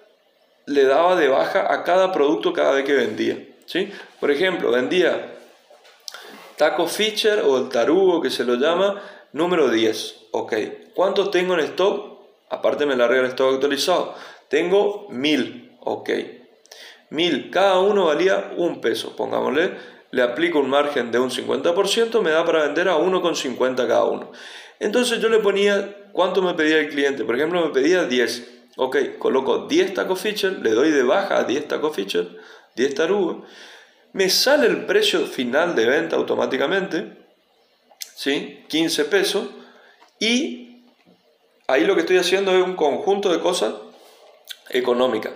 le 0.66 0.86
daba 0.86 1.18
de 1.18 1.28
baja 1.28 1.74
a 1.74 1.84
cada 1.84 2.14
producto 2.14 2.54
cada 2.54 2.72
vez 2.72 2.86
que 2.86 2.94
vendía. 2.94 3.38
¿sí? 3.66 3.92
Por 4.22 4.32
ejemplo, 4.32 4.72
vendía 4.72 5.34
taco 6.56 6.88
feature 6.88 7.42
o 7.42 7.58
el 7.58 7.70
tarugo 7.70 8.22
que 8.22 8.30
se 8.30 8.46
lo 8.46 8.56
llama, 8.56 9.02
número 9.34 9.70
10. 9.70 10.28
Ok, 10.32 10.54
¿cuántos 10.94 11.32
tengo 11.32 11.56
en 11.56 11.62
stock? 11.62 12.20
Aparte 12.50 12.86
me 12.86 12.96
larga 12.96 13.20
el 13.20 13.26
stock 13.26 13.56
actualizado. 13.56 14.16
Tengo 14.48 15.08
1000. 15.10 15.78
Ok. 15.82 16.10
Mil, 17.10 17.50
cada 17.50 17.80
uno 17.80 18.06
valía 18.06 18.52
un 18.58 18.82
peso, 18.82 19.16
pongámosle. 19.16 19.78
Le 20.12 20.22
aplico 20.22 20.60
un 20.60 20.70
margen 20.70 21.12
de 21.12 21.20
un 21.20 21.30
50%, 21.30 22.22
me 22.22 22.32
da 22.32 22.46
para 22.46 22.64
vender 22.64 22.88
a 22.88 22.98
1,50 22.98 23.76
cada 23.76 24.04
uno. 24.06 24.32
Entonces 24.80 25.20
yo 25.20 25.30
le 25.30 25.40
ponía 25.40 26.10
cuánto 26.12 26.42
me 26.42 26.54
pedía 26.54 26.80
el 26.80 26.90
cliente. 26.90 27.24
Por 27.24 27.36
ejemplo, 27.36 27.66
me 27.66 27.72
pedía 27.72 28.06
10. 28.06 28.56
Ok, 28.78 28.98
coloco 29.18 29.68
10 29.68 29.94
taco 29.96 30.16
feature, 30.16 30.60
le 30.62 30.72
doy 30.72 30.92
de 30.92 31.04
baja 31.04 31.40
a 31.40 31.44
10 31.44 31.68
taco 31.68 31.92
feature, 31.92 32.28
10 32.76 32.96
tarugos. 32.96 33.38
Me 34.14 34.30
sale 34.30 34.68
el 34.68 34.86
precio 34.86 35.26
final 35.26 35.76
de 35.76 35.86
venta 35.88 36.16
automáticamente, 36.16 37.18
¿sí? 38.16 38.64
15 38.68 39.06
pesos. 39.06 39.50
Y 40.20 40.84
ahí 41.68 41.86
lo 41.86 41.96
que 41.96 42.02
estoy 42.02 42.18
haciendo 42.18 42.56
es 42.56 42.64
un 42.64 42.76
conjunto 42.76 43.32
de 43.32 43.40
cosas 43.40 43.74
económicas. 44.70 45.34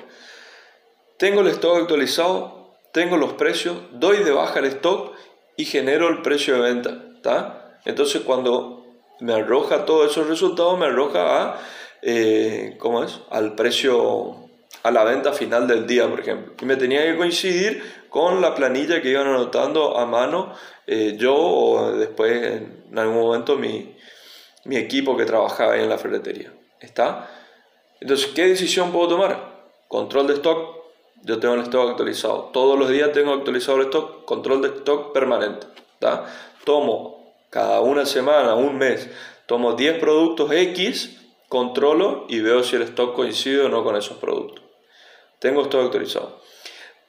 Tengo 1.18 1.42
el 1.42 1.48
stock 1.48 1.78
actualizado, 1.78 2.76
tengo 2.94 3.18
los 3.18 3.34
precios, 3.34 3.78
doy 3.94 4.24
de 4.24 4.32
baja 4.32 4.60
el 4.60 4.66
stock 4.66 5.14
y 5.58 5.66
genero 5.66 6.10
el 6.10 6.22
precio 6.22 6.56
de 6.56 6.62
venta. 6.62 7.80
Entonces 7.86 8.22
cuando 8.22 8.81
me 9.22 9.34
arroja 9.34 9.86
todos 9.86 10.12
esos 10.12 10.28
resultados, 10.28 10.78
me 10.78 10.88
arroja 10.88 11.44
a, 11.44 11.62
eh, 12.02 12.76
¿cómo 12.80 13.04
es? 13.04 13.20
al 13.30 13.56
precio, 13.56 14.50
a 14.84 14.92
la 14.92 15.04
venta 15.04 15.32
final 15.32 15.68
del 15.68 15.88
día, 15.88 16.10
por 16.10 16.20
ejemplo. 16.20 16.54
Y 16.60 16.66
me 16.66 16.76
tenía 16.76 17.04
que 17.04 17.16
coincidir 17.16 17.84
con 18.10 18.42
la 18.42 18.54
planilla 18.54 19.02
que 19.02 19.10
iban 19.10 19.28
anotando 19.28 19.98
a 19.98 20.06
mano 20.06 20.54
eh, 20.86 21.16
yo 21.18 21.36
o 21.36 21.92
después 21.94 22.62
en 22.92 23.00
algún 23.00 23.22
momento 23.22 23.56
mi, 23.56 23.96
mi 24.66 24.76
equipo 24.76 25.16
que 25.16 25.26
trabajaba 25.26 25.78
en 25.78 25.88
la 25.88 25.98
ferretería. 25.98 26.52
¿Está? 26.80 27.30
Entonces, 28.00 28.28
¿qué 28.36 28.48
decisión 28.48 28.92
puedo 28.92 29.08
tomar? 29.08 29.52
Control 29.88 30.28
de 30.28 30.34
stock 30.34 30.82
yo 31.24 31.40
tengo 31.40 31.54
el 31.54 31.62
stock 31.62 31.92
actualizado. 31.92 32.50
Todos 32.52 32.78
los 32.78 32.90
días 32.90 33.12
tengo 33.12 33.34
actualizado 33.34 33.78
el 33.78 33.86
stock, 33.86 34.26
control 34.26 34.62
de 34.62 34.70
stock 34.70 35.14
permanente. 35.14 35.68
Tomo 36.66 37.21
cada 37.52 37.82
una 37.82 38.08
semana, 38.08 38.56
un 38.56 38.78
mes, 38.78 39.10
tomo 39.46 39.74
10 39.74 40.00
productos 40.00 40.52
X, 40.52 41.18
controlo 41.50 42.26
y 42.30 42.40
veo 42.40 42.64
si 42.64 42.78
el 42.78 42.84
stock 42.84 43.14
coincide 43.14 43.62
o 43.62 43.70
no 43.70 43.84
con 43.84 43.98
esos 43.98 44.18
productos. 44.18 44.64
Tengo 45.40 45.62
stock 45.64 45.86
actualizado. 45.86 46.42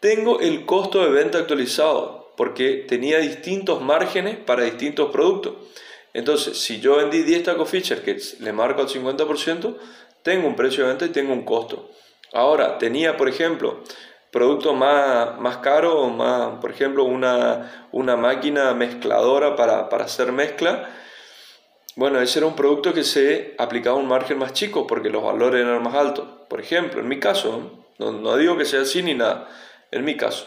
Tengo 0.00 0.40
el 0.40 0.66
costo 0.66 1.00
de 1.00 1.10
venta 1.10 1.38
actualizado 1.38 2.32
porque 2.36 2.84
tenía 2.88 3.20
distintos 3.20 3.80
márgenes 3.82 4.36
para 4.36 4.64
distintos 4.64 5.12
productos. 5.12 5.54
Entonces, 6.12 6.58
si 6.58 6.80
yo 6.80 6.96
vendí 6.96 7.22
10 7.22 7.44
taco 7.44 7.64
feature 7.64 8.02
que 8.02 8.18
le 8.40 8.52
marco 8.52 8.82
al 8.82 8.88
50%, 8.88 9.76
tengo 10.24 10.48
un 10.48 10.56
precio 10.56 10.82
de 10.82 10.88
venta 10.88 11.06
y 11.06 11.10
tengo 11.10 11.32
un 11.32 11.44
costo. 11.44 11.88
Ahora, 12.32 12.78
tenía, 12.78 13.16
por 13.16 13.28
ejemplo, 13.28 13.84
productos 14.32 14.74
más, 14.74 15.38
más 15.38 15.58
caros, 15.58 16.10
más, 16.12 16.58
por 16.60 16.70
ejemplo, 16.70 17.04
una, 17.04 17.88
una 17.92 18.16
máquina 18.16 18.72
mezcladora 18.72 19.54
para, 19.54 19.90
para, 19.90 20.06
hacer 20.06 20.32
mezcla. 20.32 20.88
Bueno, 21.94 22.18
ese 22.20 22.38
era 22.38 22.46
un 22.46 22.56
producto 22.56 22.94
que 22.94 23.04
se 23.04 23.54
aplicaba 23.58 23.96
un 23.96 24.08
margen 24.08 24.38
más 24.38 24.54
chico 24.54 24.86
porque 24.86 25.10
los 25.10 25.22
valores 25.22 25.60
eran 25.60 25.82
más 25.82 25.94
altos. 25.94 26.26
Por 26.48 26.60
ejemplo, 26.60 27.00
en 27.00 27.08
mi 27.08 27.20
caso, 27.20 27.84
no, 27.98 28.10
no 28.10 28.36
digo 28.38 28.56
que 28.56 28.64
sea 28.64 28.80
así 28.80 29.02
ni 29.02 29.14
nada, 29.14 29.50
en 29.90 30.02
mi 30.02 30.16
caso, 30.16 30.46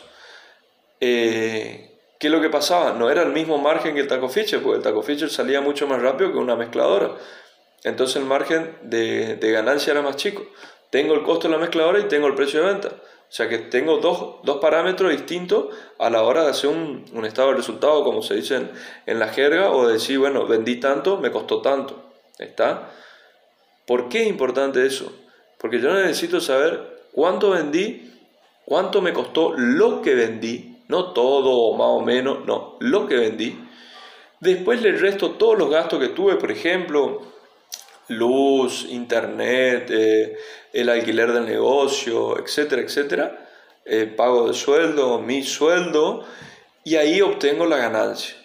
eh, 0.99 1.99
¿qué 2.19 2.27
es 2.27 2.33
lo 2.33 2.41
que 2.41 2.49
pasaba? 2.49 2.93
No 2.93 3.11
era 3.11 3.21
el 3.21 3.33
mismo 3.33 3.59
margen 3.59 3.93
que 3.93 4.01
el 4.01 4.07
taco 4.07 4.29
feature, 4.29 4.63
porque 4.63 4.77
el 4.77 4.83
taco 4.83 5.03
feature 5.03 5.29
salía 5.29 5.61
mucho 5.61 5.85
más 5.85 6.01
rápido 6.01 6.31
que 6.31 6.39
una 6.39 6.55
mezcladora. 6.55 7.11
Entonces 7.83 8.15
el 8.15 8.25
margen 8.25 8.79
de, 8.81 9.35
de 9.35 9.51
ganancia 9.51 9.91
era 9.91 10.01
más 10.01 10.15
chico. 10.15 10.43
Tengo 10.89 11.13
el 11.13 11.21
costo 11.21 11.47
de 11.47 11.53
la 11.53 11.59
mezcladora 11.59 11.99
y 11.99 12.07
tengo 12.07 12.25
el 12.25 12.33
precio 12.33 12.61
de 12.61 12.73
venta. 12.73 12.89
O 13.27 13.31
sea 13.35 13.49
que 13.49 13.57
tengo 13.57 13.97
dos, 13.97 14.35
dos 14.43 14.57
parámetros 14.57 15.11
distintos 15.11 15.65
a 15.99 16.09
la 16.09 16.23
hora 16.23 16.43
de 16.43 16.51
hacer 16.51 16.69
un, 16.69 17.05
un 17.11 17.25
estado 17.25 17.49
de 17.49 17.55
resultado, 17.55 18.03
como 18.03 18.21
se 18.21 18.35
dice 18.35 18.69
en, 19.05 19.19
la 19.19 19.29
jerga, 19.29 19.71
o 19.71 19.87
decir, 19.87 20.19
bueno, 20.19 20.45
vendí 20.45 20.79
tanto, 20.79 21.17
me 21.17 21.31
costó 21.31 21.61
tanto. 21.61 22.11
¿Está? 22.37 22.91
¿Por 23.85 24.09
qué 24.09 24.23
es 24.23 24.27
importante 24.27 24.85
eso? 24.85 25.11
Porque 25.57 25.79
yo 25.79 25.93
necesito 25.93 26.39
saber 26.39 27.07
cuánto 27.11 27.51
vendí, 27.51 28.13
cuánto 28.65 29.01
me 29.01 29.13
costó 29.13 29.53
lo 29.55 30.01
que 30.01 30.15
vendí, 30.15 30.83
no 30.87 31.13
todo 31.13 31.73
más 31.73 31.87
o 31.87 32.01
menos, 32.01 32.45
no, 32.45 32.77
lo 32.79 33.07
que 33.07 33.15
vendí. 33.15 33.59
Después 34.39 34.81
le 34.81 34.91
resto 34.91 35.31
todos 35.31 35.57
los 35.57 35.69
gastos 35.69 35.99
que 35.99 36.09
tuve, 36.09 36.35
por 36.35 36.51
ejemplo, 36.51 37.21
luz, 38.09 38.85
internet, 38.89 39.89
eh, 39.91 40.37
el 40.73 40.89
alquiler 40.89 41.31
del 41.31 41.45
negocio, 41.45 42.39
etcétera, 42.39 42.81
etcétera, 42.81 43.49
eh, 43.85 44.05
pago 44.05 44.47
de 44.47 44.53
sueldo, 44.53 45.19
mi 45.19 45.43
sueldo, 45.43 46.25
y 46.83 46.95
ahí 46.95 47.21
obtengo 47.21 47.65
la 47.65 47.77
ganancia. 47.77 48.35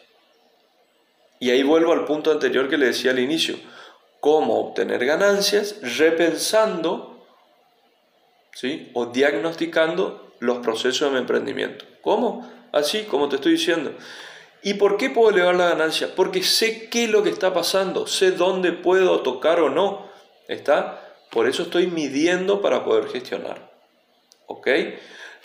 Y 1.38 1.50
ahí 1.50 1.62
vuelvo 1.62 1.92
al 1.92 2.04
punto 2.04 2.30
anterior 2.30 2.68
que 2.68 2.78
le 2.78 2.86
decía 2.86 3.10
al 3.12 3.18
inicio, 3.18 3.56
cómo 4.20 4.60
obtener 4.60 5.04
ganancias 5.04 5.76
repensando 5.96 7.26
¿sí? 8.52 8.90
o 8.92 9.06
diagnosticando 9.06 10.34
los 10.40 10.58
procesos 10.58 11.08
de 11.08 11.14
mi 11.14 11.18
emprendimiento. 11.18 11.84
¿Cómo? 12.02 12.50
Así 12.72 13.04
como 13.04 13.28
te 13.28 13.36
estoy 13.36 13.52
diciendo. 13.52 13.94
¿Y 14.62 14.74
por 14.74 14.96
qué 14.96 15.10
puedo 15.10 15.30
elevar 15.30 15.54
la 15.54 15.70
ganancia? 15.70 16.14
Porque 16.14 16.42
sé 16.42 16.88
qué 16.88 17.04
es 17.04 17.10
lo 17.10 17.22
que 17.22 17.30
está 17.30 17.54
pasando, 17.54 18.06
sé 18.06 18.32
dónde 18.32 18.72
puedo 18.72 19.20
tocar 19.20 19.60
o 19.60 19.70
no. 19.70 20.10
¿Está? 20.48 21.14
Por 21.30 21.48
eso 21.48 21.62
estoy 21.62 21.86
midiendo 21.86 22.60
para 22.60 22.84
poder 22.84 23.08
gestionar. 23.08 23.70
¿Ok? 24.46 24.68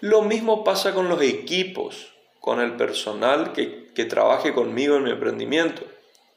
Lo 0.01 0.23
mismo 0.23 0.63
pasa 0.63 0.93
con 0.93 1.07
los 1.07 1.21
equipos, 1.21 2.13
con 2.39 2.59
el 2.59 2.75
personal 2.75 3.53
que, 3.53 3.91
que 3.93 4.05
trabaje 4.05 4.53
conmigo 4.53 4.97
en 4.97 5.03
mi 5.03 5.11
emprendimiento. 5.11 5.83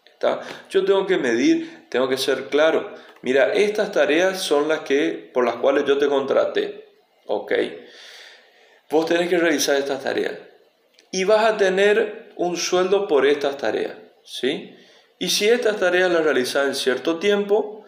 ¿Está? 0.05 0.41
Yo 0.71 0.85
tengo 0.85 1.07
que 1.07 1.17
medir, 1.17 1.87
tengo 1.89 2.09
que 2.09 2.19
ser 2.19 2.49
claro. 2.49 2.95
Mira, 3.23 3.53
estas 3.53 3.91
tareas 3.91 4.41
son 4.41 4.69
las 4.69 4.81
que, 4.81 5.31
por 5.33 5.45
las 5.45 5.57
cuales 5.57 5.85
yo 5.85 5.99
te 5.99 6.07
contraté. 6.07 6.89
¿Ok? 7.27 7.53
Vos 8.91 9.07
tenés 9.07 9.29
que 9.29 9.39
realizar 9.39 9.77
estas 9.77 10.03
tareas. 10.03 10.35
Y 11.11 11.25
vas 11.25 11.45
a 11.45 11.57
tener 11.57 12.28
un 12.39 12.57
sueldo 12.57 13.07
por 13.07 13.27
estas 13.27 13.59
tareas, 13.59 13.97
¿sí? 14.25 14.75
Y 15.19 15.29
si 15.29 15.49
estas 15.49 15.77
tareas 15.77 16.11
las 16.11 16.25
realizas 16.25 16.67
en 16.67 16.75
cierto 16.75 17.19
tiempo, 17.19 17.85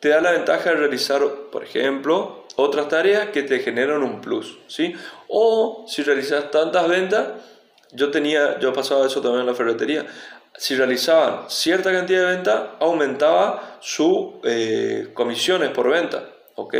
te 0.00 0.10
da 0.10 0.20
la 0.20 0.30
ventaja 0.30 0.70
de 0.70 0.76
realizar, 0.76 1.20
por 1.50 1.64
ejemplo, 1.64 2.46
otras 2.56 2.88
tareas 2.88 3.30
que 3.30 3.42
te 3.42 3.58
generan 3.58 4.02
un 4.02 4.20
plus, 4.20 4.58
¿sí? 4.68 4.94
O 5.26 5.84
si 5.88 6.02
realizas 6.02 6.50
tantas 6.50 6.88
ventas, 6.88 7.28
yo 7.92 8.10
tenía, 8.10 8.58
yo 8.60 8.72
pasaba 8.72 9.06
eso 9.06 9.20
también 9.20 9.40
en 9.40 9.46
la 9.46 9.54
ferretería, 9.54 10.06
si 10.56 10.76
realizaban 10.76 11.50
cierta 11.50 11.90
cantidad 11.92 12.20
de 12.20 12.36
ventas, 12.36 12.62
aumentaba 12.78 13.78
sus 13.80 14.34
eh, 14.44 15.08
comisiones 15.14 15.70
por 15.70 15.90
venta, 15.90 16.28
¿ok? 16.54 16.74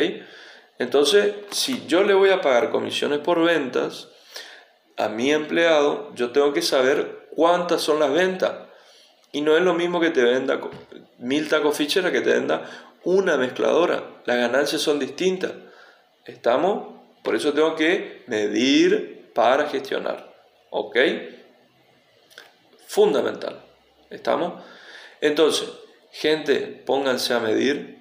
Entonces, 0.78 1.34
si 1.50 1.84
yo 1.88 2.04
le 2.04 2.14
voy 2.14 2.30
a 2.30 2.40
pagar 2.40 2.70
comisiones 2.70 3.18
por 3.18 3.42
ventas, 3.42 4.08
a 4.98 5.08
mi 5.08 5.32
empleado, 5.32 6.12
yo 6.14 6.32
tengo 6.32 6.52
que 6.52 6.60
saber 6.60 7.28
cuántas 7.30 7.80
son 7.80 8.00
las 8.00 8.12
ventas. 8.12 8.52
Y 9.30 9.40
no 9.40 9.56
es 9.56 9.62
lo 9.62 9.74
mismo 9.74 10.00
que 10.00 10.10
te 10.10 10.22
venda 10.22 10.60
mil 11.18 11.48
tacos 11.48 11.76
fichera 11.76 12.10
que 12.10 12.20
te 12.20 12.30
venda 12.30 12.68
una 13.04 13.36
mezcladora. 13.36 14.02
Las 14.24 14.36
ganancias 14.38 14.82
son 14.82 14.98
distintas. 14.98 15.52
¿Estamos? 16.24 16.94
Por 17.22 17.34
eso 17.34 17.52
tengo 17.52 17.74
que 17.76 18.24
medir 18.26 19.30
para 19.34 19.68
gestionar. 19.68 20.34
¿Ok? 20.70 20.96
Fundamental. 22.86 23.62
¿Estamos? 24.10 24.62
Entonces, 25.20 25.68
gente, 26.10 26.82
pónganse 26.86 27.34
a 27.34 27.40
medir, 27.40 27.98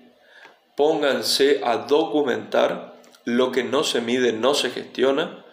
pónganse 0.76 1.62
a 1.64 1.78
documentar. 1.78 2.96
Lo 3.24 3.52
que 3.52 3.64
no 3.64 3.84
se 3.84 4.02
mide 4.02 4.32
no 4.32 4.54
se 4.54 4.70
gestiona. 4.70 5.44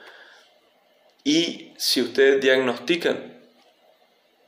Y 1.24 1.72
si 1.78 2.02
ustedes 2.02 2.42
diagnostican 2.42 3.40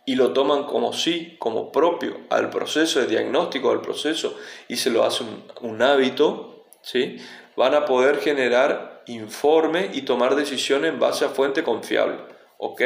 y 0.05 0.15
lo 0.15 0.35
toman 0.35 0.65
como 0.65 0.93
sí, 0.93 1.37
como 1.39 1.73
propio 1.73 2.21
al 2.29 2.51
proceso 2.51 3.01
de 3.01 3.07
diagnóstico 3.07 3.71
del 3.71 3.81
proceso 3.81 4.37
y 4.69 4.77
se 4.77 4.91
lo 4.91 5.05
hacen 5.05 5.43
un, 5.63 5.83
hábito, 5.83 6.67
¿sí? 6.83 7.17
van 7.57 7.75
a 7.75 7.87
poder 7.87 8.19
generar 8.19 9.03
informe 9.07 9.91
y 9.95 10.03
tomar 10.03 10.37
decisiones 10.37 10.93
en 10.93 11.01
base 11.01 11.25
a 11.25 11.31
fuente 11.31 11.65
confiable. 11.65 12.19
¿Ok? 12.59 12.83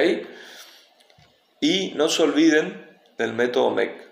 Y 1.61 1.93
no 1.97 2.09
se 2.09 2.23
olviden 2.23 2.89
del 3.19 3.33
método 3.33 3.71
MEC. 3.71 4.09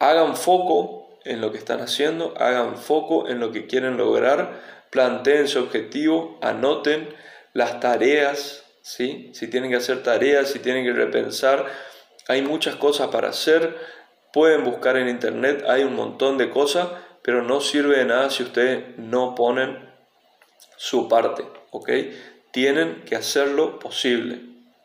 Hagan 0.00 0.36
foco 0.36 1.18
en 1.24 1.40
lo 1.40 1.52
que 1.52 1.58
están 1.58 1.80
haciendo, 1.80 2.34
hagan 2.38 2.78
foco 2.78 3.28
en 3.28 3.38
lo 3.38 3.52
que 3.52 3.66
quieren 3.66 3.96
lograr, 3.96 4.60
planteen 4.90 5.46
su 5.46 5.58
objetivo, 5.60 6.38
anoten 6.40 7.14
las 7.52 7.80
tareas, 7.80 8.64
¿sí? 8.96 9.30
si 9.34 9.48
tienen 9.48 9.70
que 9.70 9.76
hacer 9.76 10.02
tareas, 10.02 10.50
si 10.50 10.58
tienen 10.58 10.84
que 10.84 10.92
repensar 10.92 11.66
hay 12.28 12.42
muchas 12.42 12.76
cosas 12.76 13.08
para 13.08 13.30
hacer, 13.30 13.76
pueden 14.32 14.62
buscar 14.62 14.98
en 14.98 15.08
internet, 15.08 15.64
hay 15.66 15.82
un 15.82 15.96
montón 15.96 16.36
de 16.36 16.50
cosas, 16.50 16.88
pero 17.22 17.42
no 17.42 17.60
sirve 17.60 17.96
de 17.96 18.04
nada 18.04 18.30
si 18.30 18.42
ustedes 18.42 18.98
no 18.98 19.34
ponen 19.34 19.88
su 20.76 21.08
parte, 21.08 21.44
¿ok? 21.70 21.90
Tienen 22.52 23.02
que 23.06 23.16
hacerlo 23.16 23.78
posible, 23.78 24.40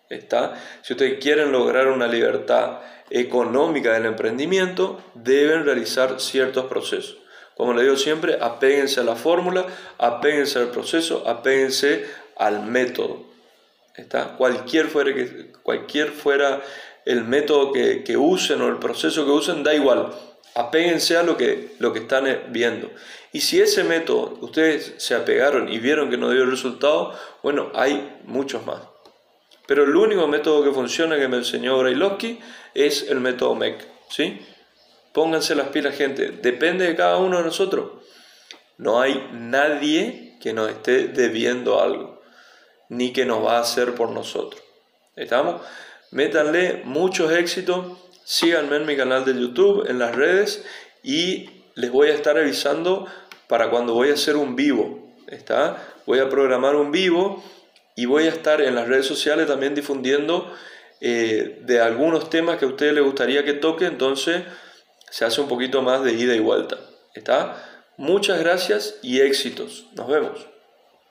¿está? 0.10 0.55
Si 0.81 0.93
ustedes 0.93 1.19
quieren 1.19 1.51
lograr 1.51 1.88
una 1.88 2.07
libertad 2.07 2.79
económica 3.10 3.91
del 3.91 4.05
emprendimiento, 4.05 5.03
deben 5.13 5.65
realizar 5.65 6.22
ciertos 6.22 6.65
procesos. 6.65 7.17
Como 7.55 7.74
le 7.74 7.83
digo 7.83 7.98
siempre, 7.98 8.38
apéguense 8.39 9.01
a 9.01 9.03
la 9.03 9.15
fórmula, 9.15 9.65
apéguense 9.98 10.60
al 10.60 10.69
proceso, 10.69 11.27
apéguense 11.27 12.05
al 12.38 12.63
método. 12.63 13.33
¿Está? 13.96 14.36
Cualquier 14.36 14.88
fuera, 14.88 15.14
que, 15.14 15.52
cualquier 15.64 16.10
fuera 16.10 16.62
el 17.06 17.24
método 17.24 17.72
que, 17.72 18.18
usen 18.18 18.62
o 18.62 18.68
el 18.68 18.78
proceso 18.78 19.26
que 19.26 19.32
usen, 19.32 19.64
da 19.64 19.74
igual. 19.74 20.14
Apéguense 20.56 21.18
a 21.18 21.24
lo 21.24 21.38
que, 21.38 21.76
lo 21.80 21.94
que 21.94 22.00
están 22.00 22.28
eh, 22.28 22.42
viendo. 22.50 22.92
Y 23.32 23.42
si 23.42 23.60
ese 23.60 23.84
método 23.84 24.38
ustedes 24.42 24.94
se 24.98 25.16
apegaron 25.16 25.72
y 25.72 25.80
vieron 25.80 26.10
que 26.10 26.18
no 26.18 26.30
dio 26.30 26.46
resultado, 26.46 27.18
bueno, 27.42 27.72
hay 27.74 28.20
muchos 28.26 28.66
más. 28.66 28.82
Pero 29.66 29.84
el 29.84 29.96
único 29.96 30.28
método 30.28 30.64
que 30.64 30.72
funciona 30.72 31.18
que 31.18 31.28
me 31.28 31.38
enseñó 31.38 31.80
Brailovsky 31.80 32.40
es 32.74 33.10
el 33.10 33.20
método 33.20 33.56
MEC. 33.56 33.88
¿sí? 34.10 34.40
Pónganse 35.14 35.56
las 35.56 35.70
pilas, 35.70 35.96
gente. 35.96 36.30
Depende 36.30 36.86
de 36.86 36.96
cada 36.96 37.18
uno 37.18 37.38
de 37.38 37.44
nosotros. 37.44 37.92
No 38.78 39.00
hay 39.00 39.30
nadie 39.32 40.38
que 40.42 40.54
nos 40.54 40.70
esté 40.70 41.08
debiendo 41.08 41.82
algo, 41.82 42.22
ni 42.94 43.12
que 43.12 43.26
nos 43.26 43.44
va 43.44 43.58
a 43.58 43.62
hacer 43.62 43.96
por 43.96 44.10
nosotros. 44.10 44.62
¿Estamos? 45.16 45.62
Métanle 46.12 46.84
muchos 46.86 47.32
éxitos, 47.32 47.98
síganme 48.24 48.78
en 48.78 48.86
mi 48.86 48.96
canal 48.96 49.26
de 49.26 49.34
YouTube, 49.34 49.90
en 49.90 50.00
las 50.00 50.16
redes 50.16 50.64
y 51.02 51.50
les 51.76 51.92
voy 51.92 52.10
a 52.10 52.14
estar 52.14 52.38
avisando 52.38 53.08
para 53.48 53.70
cuando 53.70 53.94
voy 53.94 54.10
a 54.10 54.14
hacer 54.14 54.36
un 54.36 54.56
vivo. 54.56 55.12
¿está? 55.28 55.96
Voy 56.06 56.20
a 56.20 56.30
programar 56.30 56.76
un 56.76 56.92
vivo 56.92 57.44
y 57.96 58.06
voy 58.06 58.26
a 58.26 58.30
estar 58.30 58.62
en 58.62 58.76
las 58.76 58.88
redes 58.88 59.06
sociales 59.06 59.48
también 59.48 59.76
difundiendo 59.76 60.54
eh, 61.02 61.60
de 61.62 61.82
algunos 61.82 62.29
temas 62.29 62.58
que 62.58 62.66
a 62.66 62.70
ustedes 62.70 62.94
les 62.94 63.03
gustaría 63.03 63.44
que 63.44 63.53
toque, 63.53 63.86
entonces 63.86 64.44
se 65.10 65.25
hace 65.25 65.42
un 65.42 65.48
poquito 65.48 65.82
más 65.82 66.03
de 66.03 66.14
ida 66.14 66.36
y 66.36 66.40
vuelta. 66.40 66.77
¿Está? 67.14 67.64
Muchas 67.98 68.40
gracias 68.40 68.96
y 69.01 69.20
éxitos. 69.22 69.86
Nos 69.96 70.08
vemos. 70.08 70.52